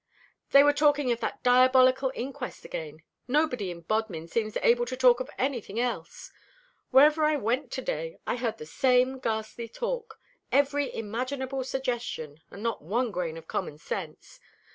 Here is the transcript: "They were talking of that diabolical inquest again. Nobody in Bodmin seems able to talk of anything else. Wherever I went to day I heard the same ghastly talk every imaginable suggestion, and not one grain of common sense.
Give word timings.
"They 0.49 0.63
were 0.63 0.73
talking 0.73 1.11
of 1.11 1.19
that 1.19 1.43
diabolical 1.43 2.11
inquest 2.15 2.65
again. 2.65 3.03
Nobody 3.27 3.69
in 3.69 3.81
Bodmin 3.81 4.27
seems 4.27 4.57
able 4.63 4.87
to 4.87 4.97
talk 4.97 5.19
of 5.19 5.29
anything 5.37 5.79
else. 5.79 6.31
Wherever 6.89 7.23
I 7.23 7.35
went 7.35 7.71
to 7.73 7.83
day 7.83 8.17
I 8.25 8.37
heard 8.37 8.57
the 8.57 8.65
same 8.65 9.19
ghastly 9.19 9.67
talk 9.69 10.19
every 10.51 10.91
imaginable 10.91 11.63
suggestion, 11.63 12.41
and 12.49 12.63
not 12.63 12.81
one 12.81 13.11
grain 13.11 13.37
of 13.37 13.47
common 13.47 13.77
sense. 13.77 14.39